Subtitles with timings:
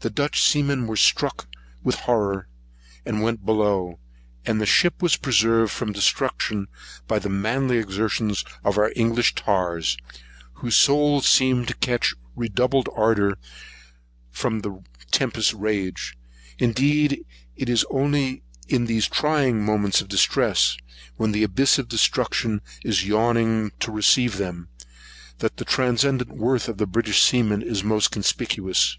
[0.00, 1.46] The Dutch seamen were struck
[1.84, 2.48] with horror,
[3.04, 4.00] and went below;
[4.46, 6.66] and the ship was preserved from destruction
[7.06, 8.34] by the manly exertion
[8.64, 9.96] of our English tars,
[10.54, 13.36] whose souls seemed to catch redoubled ardour
[14.30, 16.16] from the tempest's rage.
[16.58, 17.24] Indeed
[17.54, 20.76] it is only in these trying moments of distress,
[21.16, 24.68] when the abyss of destruction is yawning to receive them,
[25.38, 28.96] that the transcendent worth of a British seaman is most conspicuous.